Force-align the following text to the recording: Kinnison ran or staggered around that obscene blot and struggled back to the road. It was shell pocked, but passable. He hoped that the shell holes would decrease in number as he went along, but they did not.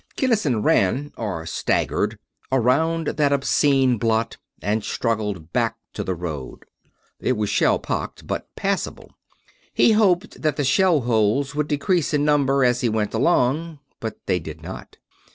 Kinnison 0.15 0.63
ran 0.63 1.13
or 1.15 1.45
staggered 1.45 2.17
around 2.51 3.05
that 3.05 3.31
obscene 3.31 3.99
blot 3.99 4.37
and 4.59 4.83
struggled 4.83 5.53
back 5.53 5.77
to 5.93 6.03
the 6.03 6.15
road. 6.15 6.65
It 7.19 7.37
was 7.37 7.51
shell 7.51 7.77
pocked, 7.77 8.25
but 8.25 8.47
passable. 8.55 9.11
He 9.75 9.91
hoped 9.91 10.41
that 10.41 10.55
the 10.55 10.63
shell 10.63 11.01
holes 11.01 11.53
would 11.53 11.67
decrease 11.67 12.15
in 12.15 12.25
number 12.25 12.63
as 12.63 12.81
he 12.81 12.89
went 12.89 13.13
along, 13.13 13.77
but 13.99 14.17
they 14.25 14.39
did 14.39 14.63
not. 14.63 14.97